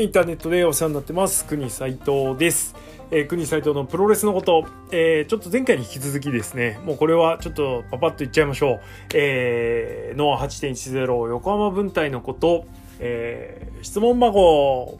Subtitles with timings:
[0.00, 1.44] インターネットでお世話になってます。
[1.44, 2.74] 国斉藤です、
[3.10, 6.80] えー、国斉藤のプロレスのこと、えー、ちょっと前回に引き続きですね。
[6.86, 8.80] もうこれはちょっとパパッと言っちゃいましょう、
[9.12, 12.64] えー、ノア8.10横浜分隊のこと、
[12.98, 14.98] えー、質問箱。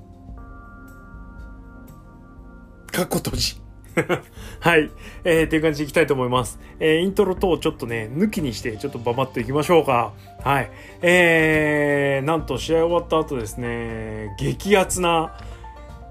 [2.93, 3.70] かっこ閉じ
[4.61, 4.91] はい。
[5.25, 6.59] えー、っていう感じでいきたいと思います。
[6.79, 10.13] えー、イントロ等ちょっとね、抜きにして、ちょっとババッといきましょうか。
[10.43, 10.71] はい。
[11.03, 15.37] えー、なんと試合終わった後ですね、激アツな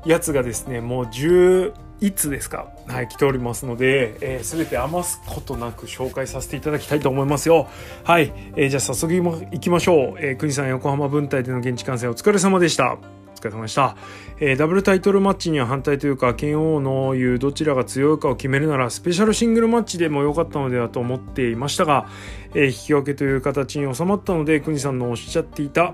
[0.06, 7.68] やつがですね、もう10、いつですかはい、来ておりますので、えー、全て余すことなく紹介させていただきたいと思いますよ。
[8.04, 8.32] はい。
[8.56, 9.14] えー、じゃあ早速
[9.52, 10.20] いきましょう。
[10.20, 12.98] えー、国さん横浜分隊での現地観戦お疲れ様でした。
[13.40, 13.96] 疲れ様でした、
[14.40, 22.08] えー、ダブルタイトルマッチには反対というか剣王の言うどちらが強いかを決めるならスペシャルシングルマッチでも良かったのではと思っていましたが、
[22.54, 25.94] えー、引き分けという形に収まったので国さんのおっしゃっていた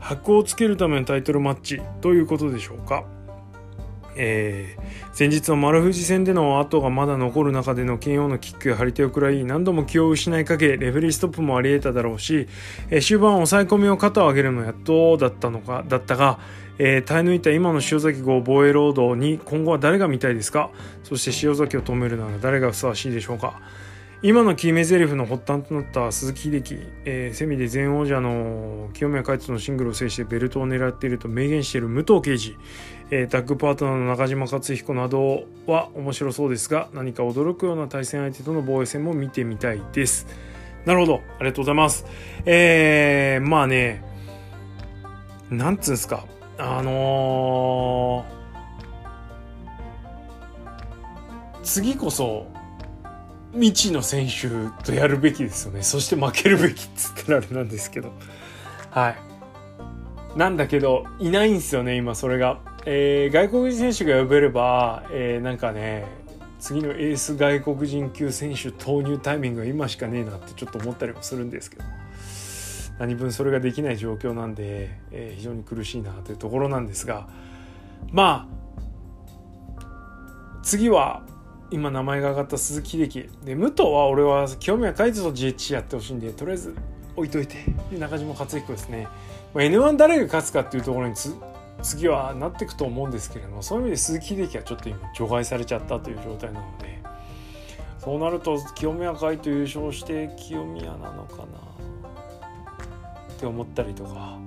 [0.00, 3.04] 箔をつけるためのタイトルマッチということでしょうか。
[4.16, 12.48] えー、先日の丸藤戦での後がまだ残る中での剣王のキックや張り手を食らい何度も気を失いかけレフェリーストップもあり得ただろうし、
[12.90, 16.38] えー、終盤抑え込みを肩を上げるのやっとだったのかだったが、
[16.82, 20.70] えー、耐え抜いた今の塩崎号防衛ロードに今後は誰が見たいですか？
[21.02, 23.60] そして塩崎を止めるなら誰がふさわしいでしょうか？
[24.22, 32.56] 今の決め台詞の発端となった鈴木秀樹、えー、セミで前王者の清宮海斗のシングルを制してベルトを狙っていると明言している武藤敬司、
[33.10, 40.26] えー、タッグパートナーの中島克彦などは面白そうですが何か驚くような対戦相手との防衛戦も見てみたいです。
[40.86, 41.20] なるほど。
[41.38, 42.06] ありがとうございます。
[42.46, 44.02] えー、まあね
[45.50, 46.24] なんつうんですか？
[46.60, 52.46] あのー、次こそ
[53.52, 54.48] 未知の選手
[54.84, 55.82] とやるべきですよね。
[55.82, 58.12] そして負けるべきっつったらあれなんですけど。
[58.90, 59.30] はい。
[60.36, 66.06] なんだけどいないんですよね今それが、えー、外国人選手が呼べれば、えー、なんかね
[66.60, 71.84] 次のエース外国人級選手投入タイミングが今しかねえなってちょっと思ったりもするんですけど。
[73.00, 77.28] 何分それができない状況なんで、えー、非常に苦しいなというところなんですが
[78.12, 78.60] まあ
[80.62, 81.22] 次は
[81.70, 83.30] 今名前が挙がった鈴木秀樹。
[83.42, 86.76] で武藤は俺は清宮海斗と GH やってほしいんでとりあえず
[87.16, 87.64] 置いといて。
[87.98, 89.08] 中島克彦ですね、
[89.54, 91.14] まあ、N1 誰が勝つかっていうところに
[91.82, 96.98] 次はなっていくと思うんですけれどもそういう意味で鈴木秀樹はちょっと今除外されちゃったという状態なので
[97.98, 101.69] そうなると清宮海斗優勝して清宮なのかな。
[103.40, 104.38] って思ったりとか。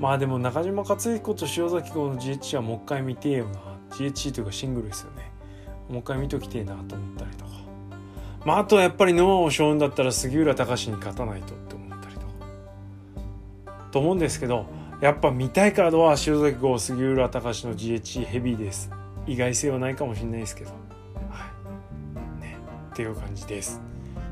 [0.00, 3.60] まあでも中島克彦と塩崎号の GHC はもう一回見てえよな。
[3.90, 5.30] GHC というかシングルですよね。
[5.88, 7.50] もう一回見ときてえなと思ったりとか。
[8.44, 12.26] まああとはやっぱりノアを背負うんだったら杉浦隆に勝たないとって思ったりとか。
[13.92, 14.66] と思うんですけど
[15.00, 18.90] やっぱ見たいカードは塩崎号杉浦隆の GHC ヘビーです。
[19.26, 20.70] 意外性はないかもしれないですけど。
[20.70, 20.76] は
[22.40, 22.42] い。
[22.42, 22.56] ね。
[22.92, 23.80] っていう感じです。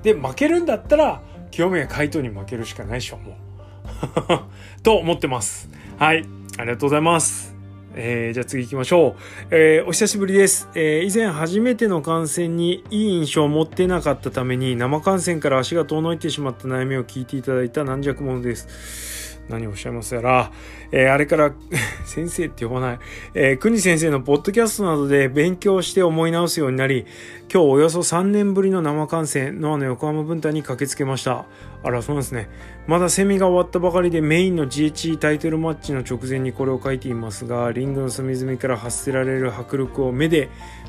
[0.03, 5.69] で負けるんだったら清宮海斗に負けるしかないでしょもう と思ってます
[5.99, 6.25] はい
[6.59, 7.57] ありがとうございます
[7.99, 9.47] えー、じゃあ次行きましょう。
[9.51, 10.69] えー、お久しぶりです。
[10.75, 19.36] えー、以前初めての観戦にいい印象を持ってなかったために生観戦から足が遠のいてしまった悩みを聞いていただいた軟弱者です。
[19.49, 20.51] 何をおっしゃいますやら、
[20.91, 21.53] えー、あれから
[22.05, 22.99] 先生って呼ばない、
[23.35, 27.07] えー、国先生のポッドキャストなどで勉強して思い直すようになり、
[27.53, 31.47] 今日およそ3年ぶりの生観戦、ノアの横浜分隊に駆けつけました。
[31.83, 32.49] あら、そうなんですね。
[32.87, 40.49] まだセミが終わったばかりでメインの GHE タイトルマッチの直前にこれを書いていますが、リングの隅々から発せられる迫力を目で、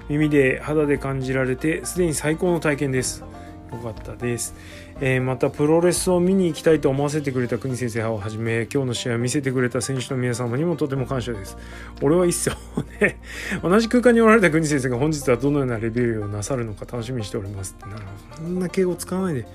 [0.10, 3.24] 耳で、肌で感じられて、すでに最高の体験です。
[3.72, 4.56] よかったです。
[5.00, 11.56] えー、またプロレスを見に行きたいと思わせてくれた国先生をはじめ今日の試合を見せてくれた選手の皆様にもとても感謝です。
[12.02, 12.56] 俺はいいっすよ
[13.00, 13.20] ね
[13.62, 17.76] 同じ空間におられた国先生が本日はどのようなレビューをなさるのか楽しみにしております。
[17.82, 18.38] なるほど。
[18.38, 19.48] そんな敬語使わないで。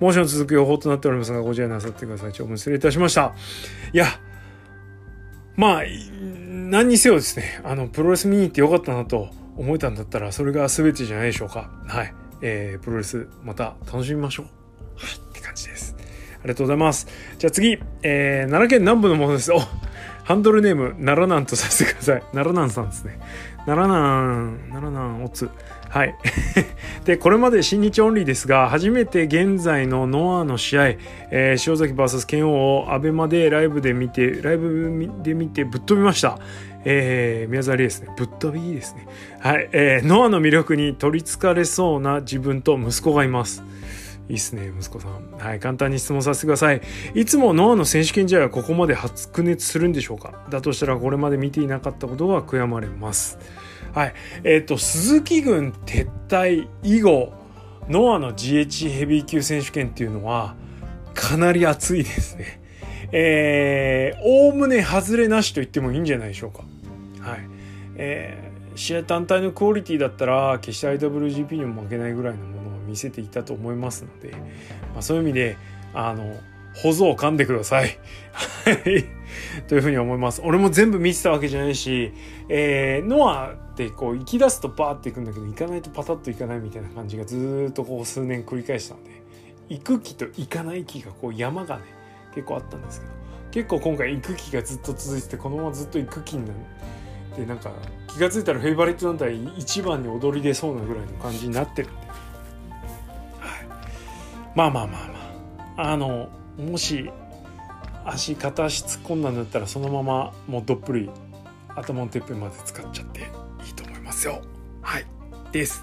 [0.00, 2.32] 猛暑の続く予報となっておりますがご自愛なさってください。
[2.32, 3.32] 長文失礼いたしました。
[3.92, 4.06] いや
[5.56, 5.82] まあ
[6.26, 11.70] 何にせよですねあのプロレス見に行ってよかったなと思えたんだったらそれが全てじゃないでしょうか。
[11.86, 12.14] はい。
[12.42, 14.63] えー、プロレスまた楽しみましょう。
[14.96, 15.96] はい、って感じです。
[15.98, 17.06] ありがとうございます。
[17.38, 19.52] じゃあ次、えー、奈良県南部のものです。
[19.52, 19.60] お
[20.24, 22.20] ハンドルネーム、奈良南とさせてください。
[22.32, 23.18] 奈良南さんですね。
[23.66, 25.50] 奈良南、奈良南、おつ。
[25.90, 26.14] はい。
[27.04, 30.86] で、これまで新日オンリーですが、初めて現在のノアの試合、
[31.30, 36.38] えー、塩崎 VS 剣王をアベマでライブで見て、ライブで見てぶっ飛びました。
[36.86, 38.08] えー、宮沢りですね。
[38.16, 39.06] ぶっ飛びいいですね。
[39.40, 39.68] はい。
[39.72, 43.62] えー、ノアの魅力に取りつかれそうな自分と息子がいます。
[44.28, 45.30] いいっすね、息子さん。
[45.38, 46.80] はい、簡単に質問させてください。
[47.14, 50.46] いつもノアの選手権試合はここまで白熱するんでしょうか？
[50.48, 53.38] だとしたらこれまで見ていなかったことが悔やまれます。
[53.92, 54.14] はい。
[54.42, 57.32] えっ、ー、と、鈴木軍撤退以後、
[57.88, 60.56] ノアの GH ヘビー級選手権っていうのは、
[61.12, 62.60] かなり熱いですね。
[63.12, 66.64] えー、おおむね外れなしと言ってもいいんじゃないでしょうか。
[67.20, 67.40] はい。
[67.96, 74.30] えー、試合単体のクオリティだったら、決して IWGP にも負けないぐらいのもの見せていたと思いますので、
[74.92, 75.56] まあ、そういう意味で、
[75.92, 76.36] あの、
[76.76, 77.98] 保存を噛んでください。
[78.32, 79.04] はい。
[79.66, 80.40] というふうに思います。
[80.44, 82.12] 俺も全部見てたわけじゃないし、
[82.48, 89.10] えー、ノアってこう行き出すとバーっていくんだけど、行かないとパタッと行かないみたいな感じがずっとこう数年繰り返したんで、
[89.68, 91.82] 行く気と行かない気がこう山がね、
[92.32, 93.12] 結構あったんですけど、
[93.50, 96.54] 結構今回行く気がずっと続いてて、このままずっと行く気になる。
[97.36, 97.72] で、なんか
[98.08, 102.04] 気が付いたらフェイバリット団体一番に踊り出そうなぐらいの感じになってるんで。
[104.54, 105.08] まあまあまあ
[105.76, 105.92] まあ。
[105.92, 106.28] あの、
[106.58, 107.10] もし
[108.04, 111.10] 足片足突っ込んだんだったらそのままもうどっぷり
[111.74, 113.20] 頭のてっぺんまで使っちゃって
[113.66, 114.42] いいと思いますよ。
[114.82, 115.06] はい。
[115.50, 115.82] です。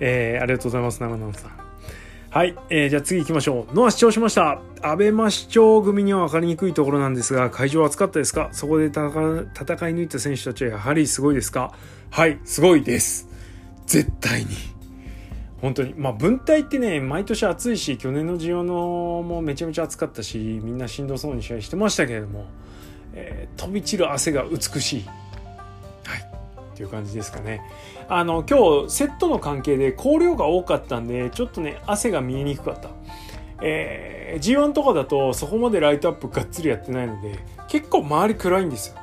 [0.00, 1.52] えー、ありがとうございます長野さん。
[2.30, 3.74] はい、えー、じゃあ次行きましょう。
[3.74, 4.60] ノア視聴しました。
[4.82, 8.48] アベマ視聴組には分かりにくいところなんですが会場は暑かったですか？
[8.50, 11.72] そこで戦い抜いた選手たちはやはりすごいですか？
[12.10, 12.40] はい。
[12.44, 13.28] すごいです。
[13.86, 14.73] 絶対に。
[15.64, 15.94] 本当に。
[15.96, 22.44] まあ分隊ってね毎年暑いし去年の G1 のもめちゃめちゃ暑かったしみんなしんどそうに試合してましたけれども、
[23.14, 25.04] えー、飛び散る汗が美しい。
[26.04, 26.20] はい。
[26.20, 27.62] っていう感じですかね。
[28.10, 32.90] あの今日セットの関係で光量が多かったんでちょっとね汗が見えにくかった。
[33.62, 37.38] えー、G1 とかだとそこまでライトアップがっつりやってないので
[37.68, 38.96] 結構周り暗いんですよ。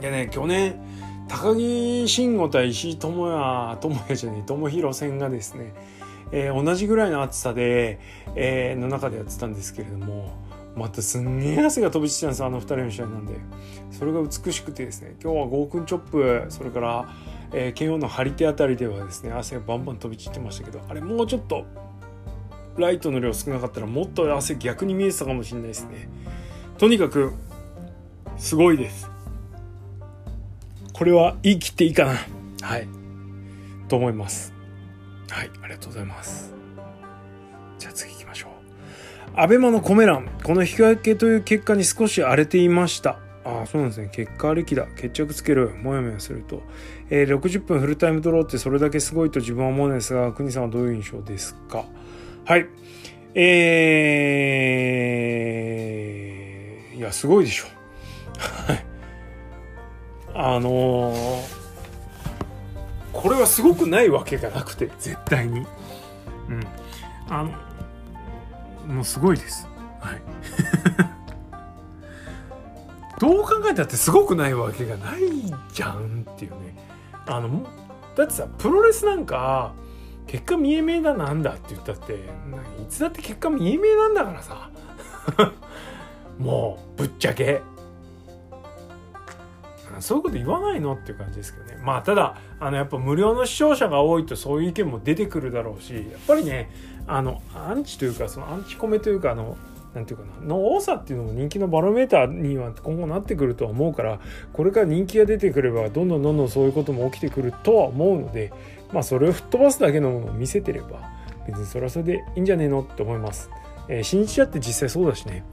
[0.00, 0.80] でね去年
[1.28, 5.74] 高木慎吾対石井智也智也じゃねえ智弘戦がですね、
[6.32, 8.00] えー、同じぐらいの暑さで、
[8.34, 10.32] えー、の中でやってたんですけれども
[10.74, 13.34] またすんげえ汗が飛び散ったんですあの2人の試合なんで。
[13.90, 17.08] それが美しくてですね今日はゴークンチョップそれから、
[17.52, 21.64] えー、剣王の張り手あたりではですね汗がバンバン飛び散ってましたけどあれもうちょっと
[22.76, 26.08] ライトの量少なかったらもっと汗逆に見えてたかもしれないですね。
[26.78, 27.32] とにかく
[28.36, 29.10] すごいです。
[30.98, 32.16] これは言い切っていいかな。
[32.60, 32.88] はい。
[33.86, 34.52] と思います。
[35.30, 35.50] はい。
[35.62, 36.52] ありがとうございます。
[37.78, 38.50] じゃあ次行きましょう。
[39.36, 40.28] アベマのコメ欄。
[40.42, 43.20] この引き分けという結果に少し荒れていました。
[43.44, 44.08] ああ、そうなんですね。
[44.10, 44.86] 結果ありきだ。
[44.96, 45.70] 決着つける。
[45.70, 46.64] もやもやすると。
[47.10, 51.84] えー、60分フルタイムドローってそれだけすごいと自分は思うんですが、国さんはどういう印象ですか？
[52.44, 52.66] はい。
[53.34, 57.66] えー、いや、すごいでしょ。
[58.36, 58.84] はい。
[60.40, 61.42] あのー、
[63.12, 65.58] これはすごくないわけがなくて絶対に。
[65.58, 65.66] うん。
[67.28, 67.50] あの
[68.94, 69.66] もうすごいです。
[70.00, 70.22] はい。
[73.18, 75.22] どう考えたってすごくないわけがない
[75.72, 76.76] じゃんっていうね。
[77.26, 77.66] あの
[78.14, 79.72] だってさプロレスなんか
[80.28, 82.18] 結果見え見えだなんだって言ったってい
[82.88, 84.70] つだって結果見え見えなんだからさ。
[86.38, 87.60] もうぶっちゃけ
[90.00, 96.70] そういうこと言わないのっていう感じですけどねまあただあのやっぱ無料の視聴者が多いとそういう意見も出てくるだろうしやっぱりね
[97.06, 99.56] あのアンチというかそのアンチコメというかあの
[99.94, 104.20] なんていうかなの多さっていうのも人気のバロメーターには今後なってくるとは思うから
[104.52, 108.52] これから人気が出てくればどんどんどんどんそういうことも起きてくるとは思うので
[108.92, 111.10] まあそれを吹っ飛ばすだけのものを見せてれば
[111.46, 113.50] 別にそれはそれでいいんじゃねえのって思います。
[113.88, 115.44] えー、新日だって実際そうだしね。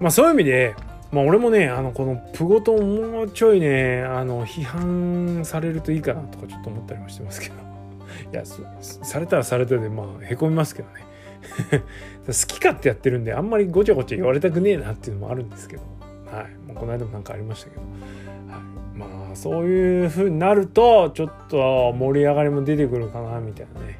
[0.00, 0.74] まあそういう意味で
[1.10, 7.54] まあ俺もねあのこのプゴトンもうちょいねあの批判されるといいかなとかちょっと思ったりもしてますけど。
[8.32, 11.04] いやされたらされたでまあへこみますけどね。
[12.26, 15.82] 好き勝手やってるんであんまりごちゃごちゃ言われたくねえなっていうのもあるんですけど。
[16.30, 23.98] はい、もうこの間もなんかありましたけど、はい、まあそういう風になるとちょっと盛り上がりも出てくるかなみたいなね。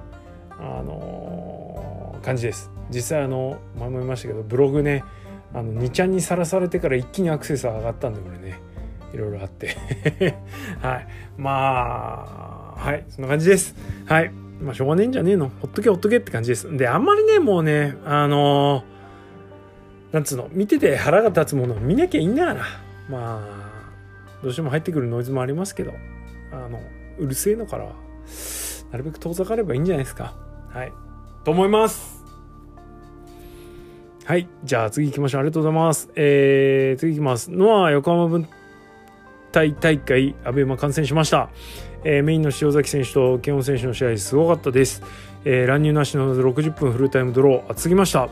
[0.61, 2.71] あのー、感じです。
[2.91, 5.05] 実際あの前も言いましたけどブログね
[5.55, 8.61] あの2ちゃんにさらされてから一気にアクセス上がったんでこれね。
[9.13, 9.77] いろいろあって。
[10.81, 11.09] はい。
[11.37, 13.05] まあはい。
[13.09, 13.75] そんな感じです。
[14.07, 14.31] はい。
[14.61, 15.49] まあしょうがねえんじゃねえの。
[15.49, 16.77] ほっとけほっとけって感じです。
[16.77, 22.63] であんまりねもうねあのー、なんつうの見てて腹が立つものを見なきゃいいんだから。
[23.09, 23.69] まあ
[24.43, 25.95] どうしても入ってくるノイズもありますけど
[26.53, 26.81] あの
[27.19, 27.87] うるせえのから
[28.93, 30.35] なるべく遠ざかればいいんじゃないですか。
[30.71, 30.93] はい。
[31.45, 32.18] と思います。
[34.29, 34.47] はい。
[34.63, 35.41] じゃあ次行きましょう。
[35.41, 36.11] ありがとうございます。
[36.15, 37.51] えー、次行きます。
[37.51, 38.47] ノア横浜分
[39.53, 41.49] 隊大会、アベマ観戦しました。
[42.05, 45.03] えー、メインの塩崎選手とケオン選手の試合すごかったです。
[45.47, 48.29] えー、乱入なしの60分フルタイムドロー厚すぎました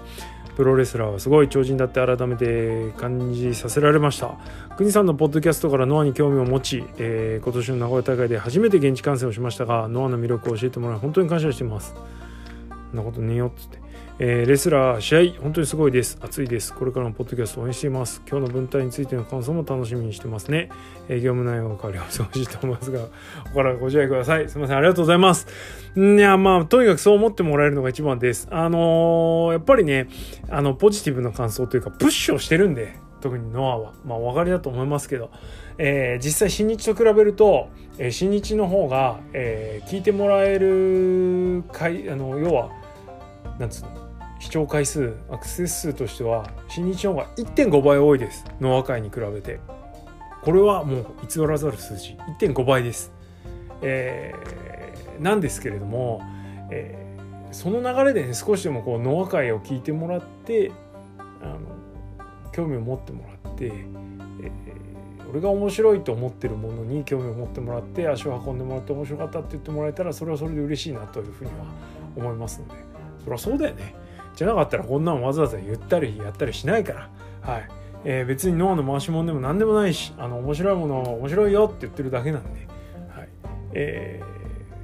[0.55, 4.35] プロレスラーはすごい超人だって改めて感じさせられました
[4.76, 11.95] 国さんのポッドキャストからノアに興味を持ち、えー、今年の名古屋大会で初めて現地観戦をしましたがノアの魅力を教えてもらい本当に感謝しています
[12.91, 13.86] そんなことねえよっつって
[14.19, 16.17] えー、レスラー試合本当にすごいです。
[16.23, 16.73] 熱いです。
[16.73, 18.23] これからのポッドキャスト応援しています。
[18.27, 20.71] 今日の文体についての感想も楽しみにしてますね、
[21.09, 23.09] えー、業務内容が変わりは忙しいと思いますがこ
[23.51, 24.49] こからご自愛ください。
[24.49, 24.77] すみません。
[24.79, 25.47] ありがとうございます。
[25.95, 28.49] いやまあとにかくそう思ってもらえるのが一番です。
[28.51, 30.09] あのー、やっぱりね
[30.49, 33.93] あのポジティブな感想というかプッシュをしてるんで特にノアは。
[34.07, 35.31] まあお分かりだと思いますけど、
[35.77, 37.69] えー、実際新日と比べると、
[37.99, 42.71] えー、新日の方が、えー、聞いてもらえるいあの要は
[43.59, 44.06] なんつうの？
[44.38, 48.45] 視聴回数アクセス数としては新日の方が1.5倍多いです。
[48.61, 49.61] ノア界に比べて。
[50.43, 52.16] これはもう偽らざる数字。
[52.38, 53.12] 1.5倍です、
[53.83, 56.21] えー、なんですけれども、
[56.71, 60.71] えー、その流れでね少しでもこうノア界を聞いてもらって
[61.43, 61.59] あの
[62.52, 71.57] 興味を持ってもらって、えー、俺が面白いと思ってるものに興味を持ってもらって足を運んでもらって面白かったって言ってもらえたらそれはそれで嬉しいなというふうには
[72.14, 72.87] 思いますので。
[73.26, 74.06] そりゃそうだよね。
[74.37, 77.69] じゃなかったらこんなのわざわざ言ったりやったりしないから、はい
[78.05, 82.50] えー、別に脳の回し物でも何でもないしあの面白いもの面白いよって言ってるだけなんで、
[83.09, 83.28] はい
[83.73, 84.23] え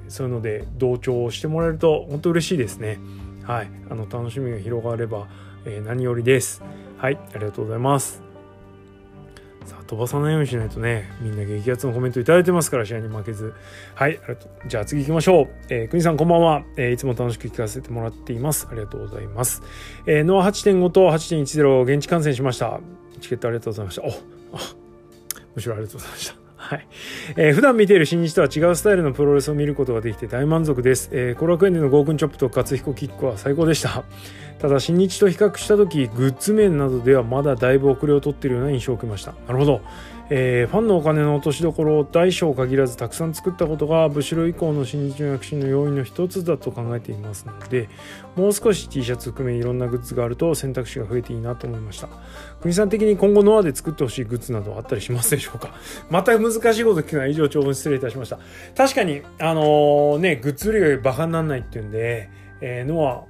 [0.09, 2.99] ー、そういうので同調してもらえると本当嬉しいですね。
[3.44, 5.28] はい、あの楽しみが広がれば、
[5.64, 6.62] えー、何よりです。
[6.97, 8.22] はい、ありがとうございます。
[9.92, 13.52] 飛ばさないようにしないとねみんな激アツのコメント頂いてますから試合に負けず。
[13.94, 14.18] はい
[14.66, 18.66] じゃあ次行きましょう、えー、国さんこんばんは、えー、いつも楽しく聞かせてもらっています。
[18.70, 19.62] ありがとうございます、
[20.06, 22.80] えー、ノア8.5と8.10現地観戦しました。
[23.20, 24.02] チケットありがとうございました。
[24.02, 24.12] おあ
[25.54, 26.41] むしろありがとうございました。
[26.62, 26.87] はい。
[27.37, 31.11] えー、普段見ている新日とは違うスタイルのプロレスを見ることができて大満足です。
[31.12, 34.04] えー、後楽園でのゴークンチョップと勝彦キックは最高でした。
[34.61, 39.81] ただ新日と比較した時グッズ面などではまだだいぶ遅れを取っているような印象を受けましたなるほど、
[40.31, 47.88] えー、ファンのお金の落としどころを大小限らずたくさん作ったことがブシロ以降の新日の躍進の要因の一つだと考えていますので
[48.35, 52.09] もう少し T シャツ含めいろんなグッズがあると選択肢が増えていいなと思いました。
[52.61, 55.75] 国さん的に今後ノアで作ってほしいグッズなどあったりしますでしょうか？
[56.09, 58.38] また難しいこと聞くのは以上長文失礼いたしました。
[58.76, 63.23] 確かにあのー、ねグッズ売りがバカにならないっていうんで、えー、ノア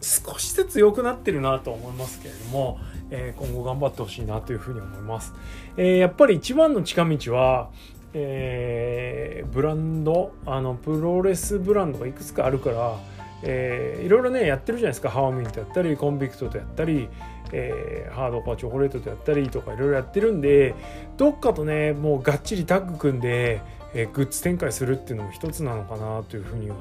[0.00, 2.78] 少しずつ良くなってるなと思いますけれども、
[3.10, 5.34] えー、今後頑張ってほしいなというふうに思います。
[5.76, 7.70] えー、やっぱり一番の近道は、
[8.14, 12.96] えー、ブランドあのプロレスブランドがいくつかあるから、
[13.42, 17.08] えー、いろいろねやってるじゃないですかハーミンとやったりコンビクトとやったり、
[17.52, 20.74] えー、ハードコアチョコレートとやったりとかいろいろやってるんで
[21.16, 23.60] どっかとねもうがっちりタッグ組んで、
[23.94, 26.76] えー、グッズ展開するっていうのも一つなのかなというふうには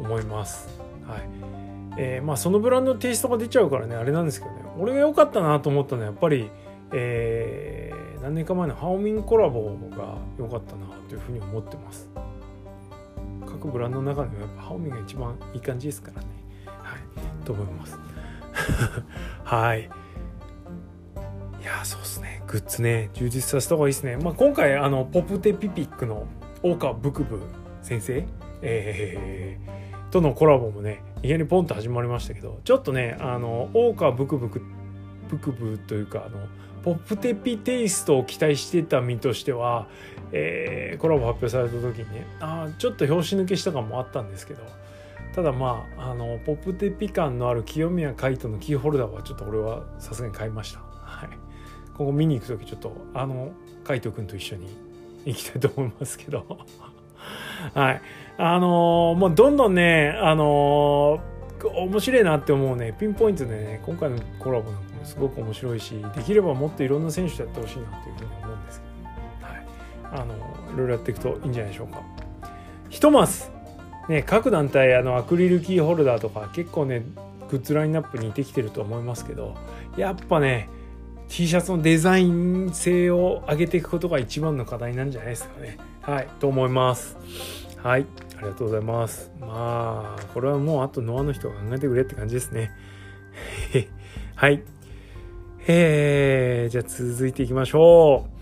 [0.00, 0.68] 思います。
[1.06, 1.67] はい
[2.00, 4.62] えー、まあそのブランドのテイストが出ちゃうからねあれなんですけどね。
[4.78, 6.48] 俺が良かったなと思ったのはやっぱり、
[6.92, 12.08] えー、何年か前のハオミンコラボが良かったなというふうに思ってます。
[13.44, 16.28] 各ブランドの中でもやっぱハオミンが一番いい感じですからね。
[16.66, 17.44] はい。
[17.44, 17.98] と思います。
[19.42, 19.80] はい。
[19.80, 22.42] いやそうっすね。
[22.46, 23.10] グッズね。
[23.14, 24.16] 充実させた方がいいですね。
[24.16, 26.28] まあ今回あのポプテピピックの
[26.62, 27.40] 大川ブクブ
[27.82, 28.24] 先生。
[28.62, 34.62] えー、とのコラボもねいきなりポンと始まりましたけどちょっとねあの大川ブクブク
[35.28, 36.46] ブクブというかあの
[36.82, 39.88] ポップテピテイストを期待してた身としては、
[40.32, 44.62] えー、コラボ発表された時にねあちょっと拍子抜けした感もあったんですけど
[45.34, 50.80] ただまああのポップテピ感のある清宮海斗のキーホルダーはちょっと俺はさすがに買いました。
[50.80, 51.28] はい、
[51.96, 53.52] 今後見に行く時ちょっとあの
[53.84, 54.68] 海斗君と一緒に
[55.24, 56.44] 行きたいと思いますけど
[57.74, 58.02] はい。
[58.36, 68.86] あのー、もうどんどんね、あのー、面白いなって思うね、ピンポイントでね、今回のコラボなんかもすごく面白いし、できればもっといろんな選手やってほしいなというふうに思うんですけ
[69.42, 70.22] ど、はい。
[70.22, 72.02] あのー、いろいろやっていくといいんじゃないでしょうか。
[72.88, 73.50] ひとまず、
[74.08, 77.02] ね、各団体、あの、アクリルキーホルダーとか、結構ね、
[77.50, 79.54] グッズラインナップにできてると思いますけど、
[79.96, 80.68] やっぱね、
[81.28, 85.76] T シャツのデザイン性を上げていくことが一番の課題なんじゃないですかね。
[86.08, 87.18] はい、と思います。
[87.82, 88.06] はい、
[88.38, 89.30] ありがとうございます。
[89.38, 92.70] まあ、これはもうあとノアの人が考えてくれって感じですね。
[94.34, 94.62] はい。
[95.66, 98.38] えー、じゃあ続いていきましょう。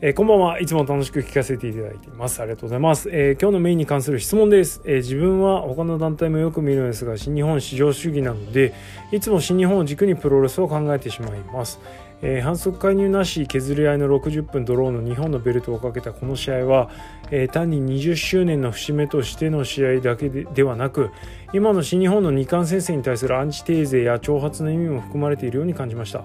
[0.00, 0.58] えー、こんばんは。
[0.58, 2.40] いつも楽しく聞かせていただいています。
[2.40, 3.08] ありがとうございます。
[3.12, 8.74] えー、今日のメインに関する質問です、えー、自分は他の団体もよく見るのですが、新日本市場主義なので、
[9.12, 11.78] いつも新日本を軸にプロレスを考えてしまいます。
[12.26, 16.88] えー、反則介入なし削り合いの60分ドローの日本のベルトをかけたこの試合は、
[17.30, 21.10] えー、単に20周年の節目としての試合だけでではなく
[21.52, 26.24] 今の新日本の二冠戦線に対するアンチテーゼや挑発の意味も含まれているように感じました。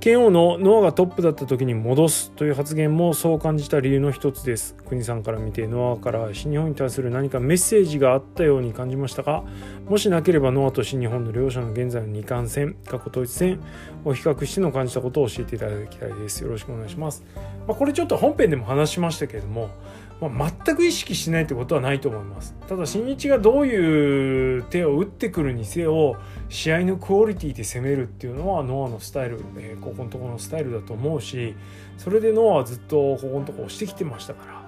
[0.00, 4.76] 剣王のノアがトップだった時に戻すという発言もそう感じた理由の一つです。
[4.86, 9.42] 国さんから見てノアから新日本に対する何かメッセージがあったように感じましたが
[9.88, 13.60] もしなければノアと新日本の両者の現在の二冠戦過去統一戦
[14.04, 16.44] を比較しての感じたことを教えていただきたいです。
[16.44, 17.24] よろしくお願いします、
[17.66, 19.68] まあ、これちょっと本編でも話しましたけれども
[20.20, 22.54] まあ、全く意識しないってことはないと思います。
[22.66, 26.16] ただ新日がどういう手を打ってくるにせよ
[26.48, 31.54] 試合のクオリティで攻めるっていうのはノアのスタイル、えー、ここのところのスタイルだと思うし
[31.98, 34.52] それでノアはずっとここのところ押してきてましたから。
[34.54, 34.62] あ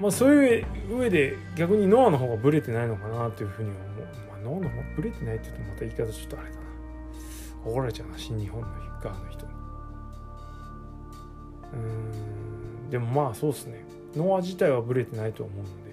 [0.00, 3.82] まあそういう上で逆にノアの方がブレてないのかなというふうに思う、
[4.30, 6.64] まあ、ノアの方がブレてないって言うとまた言い方ちょっとあれかな。
[7.66, 8.68] 怒られちゃうな新日本の
[9.02, 9.46] 側の人。
[9.46, 9.52] に
[11.74, 12.53] うん。
[12.90, 13.84] でもまあそうですね。
[14.16, 15.84] ノア自体はブレてないと思うので。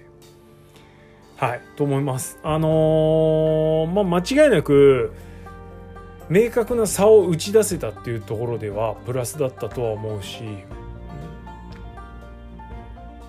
[1.36, 2.38] はいと思います。
[2.42, 5.12] あのー、まあ間違いなく
[6.28, 10.44] 明確な差を打ち出せたっていうところではプラスだったとは思うし、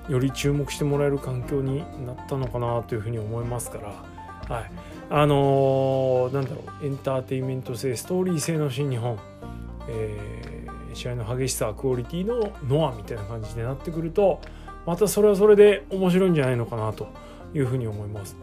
[0.07, 4.71] より注目してもらえる環境になったのかなというふうに思いますから、はい、
[5.09, 9.17] あのー、なんだろうエンターテインメント性ストーリー性の新日本、
[9.87, 10.52] えー、
[10.95, 14.41] 試合の激しさクオリティのノアみたいな感じになってくると
[14.85, 17.07] またそれはそれで面白いんじゃないのかなと
[17.53, 18.35] いうふうに思います。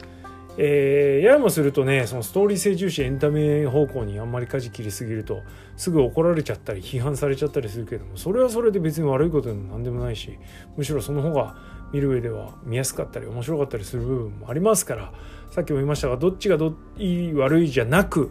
[0.58, 5.40] えー、ややもするとねそのストーリー性重視エンタメ方向にあんまり舵切りすぎると
[5.76, 10.38] すぐ怒られちゃったり批判されちゃったりするけどもそれはそれで別に悪いことでも何でもないし
[10.76, 11.56] むしろその方が
[11.92, 15.12] 見る上では見やすかったり面白かったりする部分もありますから
[15.52, 18.30] さっきも言いましたがどっちがどいい悪いじゃなく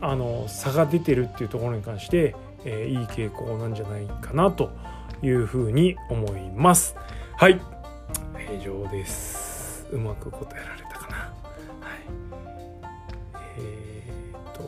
[0.00, 4.70] あの差が出てるっていうところに関して、えー、いい傾向なんじゃないかなと
[5.22, 6.94] いうふうに思います。
[7.36, 7.60] はい。
[8.54, 9.86] 以上です。
[9.92, 11.16] うまく答えられたかな。
[11.16, 11.32] は
[11.96, 12.00] い。
[13.58, 14.62] えー、っと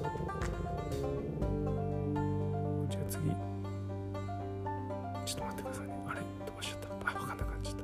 [2.91, 3.31] じゃあ次。
[5.25, 5.95] ちょっと待ってくださいね。
[6.09, 6.21] あれ？
[6.47, 6.87] 飛ばしちゃった。
[7.11, 7.83] あ分かんなくなっちゃった。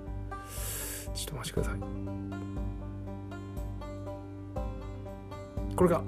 [1.15, 1.75] ちょっとお待ちください。
[5.77, 6.03] これが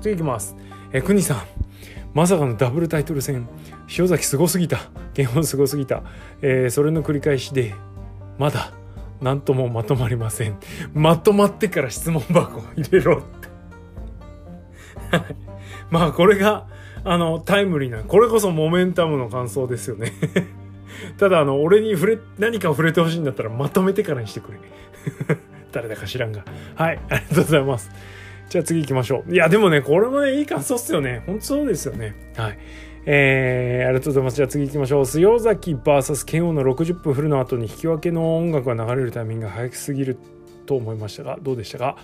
[0.00, 0.54] 次いきます。
[0.92, 1.57] えくにさん。
[2.14, 3.48] まさかのダブルタイトル戦。
[3.96, 4.78] 塩崎すごすぎた。
[5.14, 6.02] ゲームすごすぎた、
[6.42, 7.74] えー、それの繰り返しで
[8.38, 8.72] まだ
[9.20, 10.56] 何ともまとまりません。
[10.94, 13.48] まとまってから質問箱を入れろって。
[15.90, 16.66] まあこれが
[17.04, 20.12] あのタイムリーなこれこそモメンタムの感想ですよね。
[21.18, 24.58] ただあの俺に触れ何かを触れてほしいんだったらまとめてからにしてくれ。
[25.72, 26.44] 誰だか知らんが。
[26.76, 27.90] はいありがとうございます。
[28.48, 32.58] じゃあ次行きましょういやでもねこれもねいい感想っすよね本当そうですよねはい
[33.10, 34.36] えー、ありがとうございます。
[34.36, 35.04] じゃあ次行きましょう。
[35.14, 40.18] 塩崎 VS 剣王の60分フルの後に引き分けの音楽が流れるタイミングが早すぎる
[40.66, 41.96] と思いましたが、どうでしたか？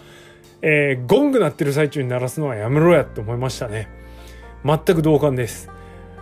[0.62, 3.90] えー、ゴング鳴ってる最中に鳴らすのはやめろやって思いましたね。
[4.64, 5.68] 全く同感です。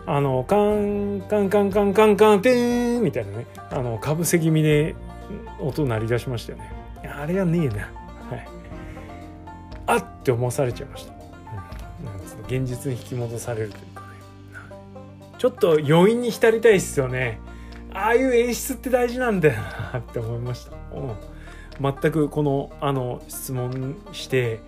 [0.05, 4.97] あの、カン、カンカンカンカンカン、てーんみたいなね、あの、かぶせ気味で
[5.61, 6.73] 音鳴り出しましたよね。
[7.05, 7.89] あれはねえな。
[9.87, 11.13] あって思わされちゃいました。
[11.13, 14.07] うん、現実に引き戻されるというかね。
[15.39, 17.41] ちょっと余韻に浸りたいですよね。
[17.93, 24.61] ああいう演出って大事なんだよなって思いました、うん、全くこのあの質問して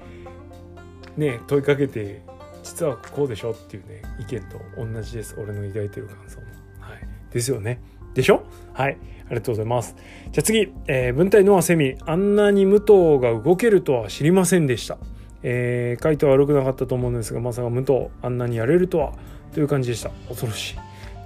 [1.17, 2.23] ね問いかけて
[2.63, 5.37] 実はこうでしょっていうね意見と同じです。
[5.39, 6.47] 俺の抱いてる感想も。
[6.81, 7.09] はい。
[7.33, 7.81] ですよね。
[8.13, 8.45] でしょ？
[8.75, 8.99] はい。
[9.27, 9.97] ありがとうございます。
[10.31, 11.97] じゃあ次、えー、文体ノアセミ。
[12.05, 14.99] あんなに武藤が動けるとは知りませんでした。
[15.43, 19.13] えー、書いては悪くなかったと思うんですがまさか武藤あんなにやれるとは
[19.53, 20.11] という感じでした。
[20.29, 20.79] 恐ろしい。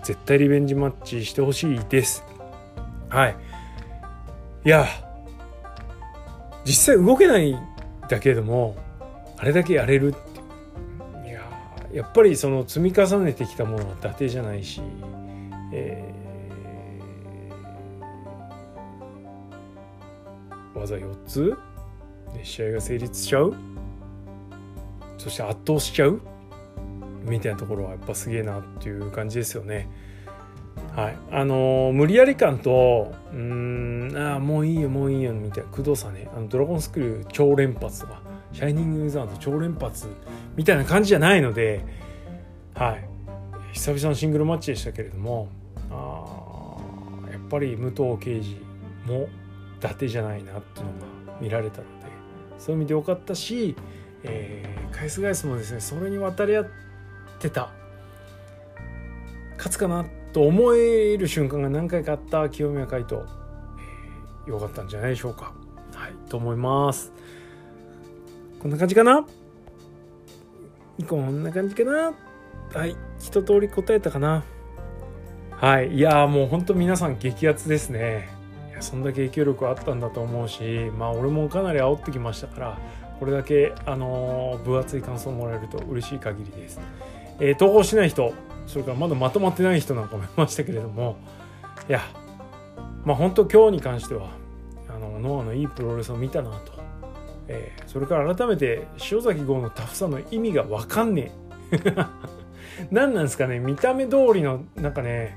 [0.02, 2.24] 絶対リベンジマッチしてほしいです。
[3.08, 3.36] はい。
[4.64, 4.86] いや
[6.64, 7.58] 実際動けないん
[8.08, 8.76] だけれども
[9.38, 11.28] あれだけやれるって。
[11.28, 11.42] いや
[11.92, 14.82] やっぱりその積み重ねてきたものは伊達じゃないし、
[15.72, 16.27] えー、
[20.78, 21.56] 技4つ。
[22.34, 23.54] で試合が成立しちゃう。
[25.16, 26.20] そして圧倒しちゃう。
[27.24, 29.88] みたいなところはやっぱすげえなっていう感じですよね。
[30.94, 36.28] はい、あのー、無理やり感とうんああもういいよもういいよみたいな工藤さんね。
[36.34, 40.08] あのドラゴンスクール超連発とかシャイニングウィザード超連発
[40.56, 41.84] みたいな感じじゃないので
[42.74, 43.08] はい。
[43.72, 45.48] 久々のシングルマッチでしたけれども
[45.90, 46.76] あ
[47.30, 48.56] やっぱり武藤敬司
[49.06, 49.28] も
[49.78, 52.06] 伊達じゃないなっていうのが見られたので
[52.58, 53.76] そういう意味でよかったし、
[54.24, 56.66] えー、返す返すもですねそれに渡り合っ
[57.38, 57.70] てた
[59.56, 63.22] 勝つかなと思える瞬間が何回かあった清宮海斗、
[64.46, 65.54] えー、よかったんじゃないでしょうか。
[65.94, 67.12] はいと思います。
[68.60, 69.24] こんな感じかな？
[71.06, 72.12] こんな感じかな？
[72.74, 74.44] はい一通り答えたかな。
[75.52, 78.36] はいいやもうほんと皆さん激アツですね。
[78.80, 82.78] そんだけ影響力あったんだと思うしまあ俺もかなり煽ってきましたから
[83.18, 86.80] これだけあの、分厚い感想もらえると嬉しい限りです、
[87.40, 88.32] えー、投稿しない人
[88.66, 91.16] それからまだまとまってない人なんかもいましたけれども
[91.88, 92.02] いや
[93.04, 94.30] まあ本当今日に関しては
[94.88, 96.72] あのノアのいいプロレスを見たなと、
[97.48, 101.32] えー、それから改めて塩崎豪のタフさの意味が分かんね
[101.72, 101.78] え。
[102.90, 105.36] 何なんですかね見た目通りのなんかね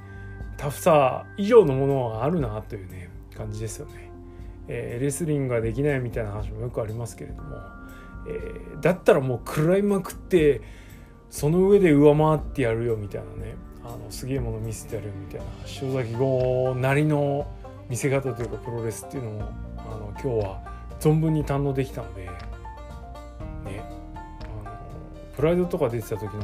[0.57, 4.11] タフさ以上のものがあるなというね感じですよね、
[4.67, 7.57] えー、レスリングができないみたいな話もよくありますけれども、
[8.27, 10.61] えー、だったらもう食らいまくって
[11.29, 13.55] その上で上回ってやるよみたいなね。
[13.83, 15.45] あのすげえもの見せてやるみたいな。
[15.81, 17.47] 塩崎豪なりの
[17.89, 20.61] 見せ方というかプロレスっていうのもあの今日は
[20.99, 22.31] 存分に堪能できたのでね。
[24.13, 24.71] あの
[25.35, 26.43] プライドとか出てた時の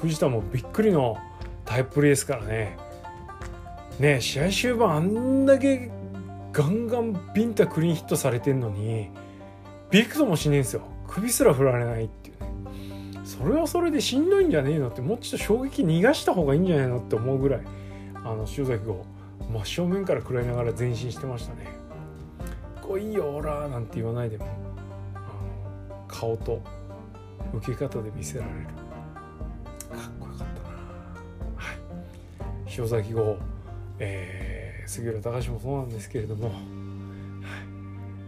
[0.00, 1.18] 藤田もびっくりの
[1.64, 2.76] タイププレーですからね。
[4.00, 5.90] ね試合終盤あんだけ
[6.52, 9.10] ガンガンビンタクリーンヒットされてんのに
[9.90, 10.82] びくともしねえんですよ。
[11.08, 13.20] 首すら振られないっていうね。
[13.24, 17.62] それはそれでしんどいんじゃねえのってもうちょっと衝撃逃がした方がいいんじゃないのって思うぐらい
[18.14, 19.04] あの塩崎号
[19.50, 21.66] 真正面から食らいながら前進してましたね
[22.80, 24.46] 「来いいよオラ」なんて言わないでも
[26.08, 26.62] 顔と
[27.52, 28.66] 受け方で見せられる。
[28.66, 28.74] かっ
[30.20, 30.48] こよかったな。
[31.56, 31.76] はい。
[32.78, 33.36] 塩崎号
[33.98, 34.51] えー、
[34.86, 36.54] 杉浦隆もそうなんですけれども、はい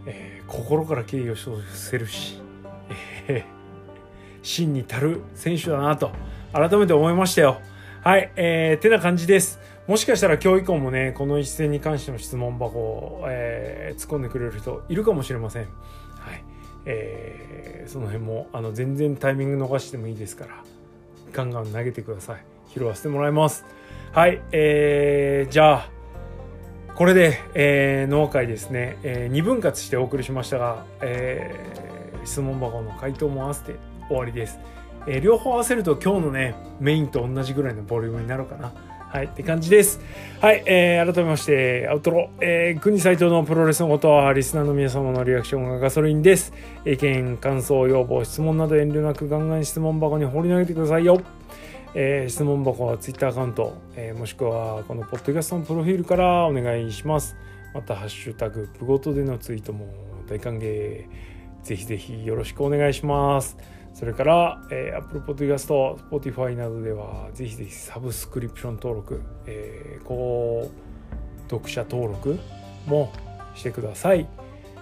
[0.07, 2.39] えー、心から敬意を表せるし、
[3.27, 3.43] えー、
[4.41, 6.11] 真に足る選手だなと
[6.53, 7.61] 改めて思いましたよ。
[8.03, 9.59] はい、えー、てな感じです。
[9.87, 15.63] もしかしたら今日以降もね、この一戦に関しての質問箱を、えー、突っ込んでくれる人いるかもしれません。
[15.63, 15.67] は
[16.33, 16.43] い。
[16.85, 20.63] えー、その辺も、あの、全然タイミング逃してもいいですから、
[21.33, 22.45] ガンガン投げてください。
[22.73, 23.65] 拾わせてもらいます。
[24.11, 25.89] はい、えー、じゃあ、
[26.95, 33.75] これで、えー、農会ですね、えー、2分割してお送りしましたが、えー、質問箱の回答も合わせて
[34.07, 34.59] 終わりです。
[35.05, 38.71] えー、両方合わせると今日のね、メインと同じぐらいのボリュームになるかな。
[39.09, 39.99] はい、って感じです。
[40.41, 46.53] はい、えー、改めまして、アウトロ、えー、国斎藤のプロレスのことは、リスナーの皆様のリアクションがガソリンです。
[46.85, 51.21] 意見、感想、要望、質問など遠慮なくガンガン質問箱に放り投げてくださいよ。
[51.97, 57.37] えー、質問箱は Twitter アカウント、えー、もしくはこのポッドキャストのプロフィールからお願いします。
[57.73, 59.93] また、ハッシュタグ、プゴトでのツイートも
[60.27, 61.05] 大歓迎。
[61.63, 63.57] ぜひぜひよろしくお願いします。
[63.93, 70.69] それから、えー、Apple Podcast、Spotify などでは、ぜひぜひサブスクリプション登録、えー、高
[71.49, 72.37] 読者登録
[72.87, 73.13] も
[73.55, 74.27] してください。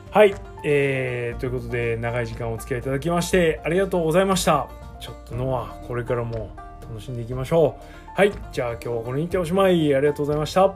[0.10, 0.34] はい、
[0.66, 4.68] えー、ということで、長い時間お付き合いいただきまして、ありがとうございました。
[5.00, 6.50] ちょっとノア、これからも
[6.94, 7.82] 楽しんでいきましょう。
[8.16, 8.32] はい。
[8.52, 9.94] じゃあ今日はこれにておしまい。
[9.96, 10.76] ありがとうございました。